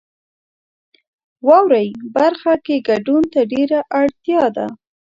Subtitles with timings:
[1.47, 4.67] واورئ برخه کې ګډون ته ډیره اړتیا ده.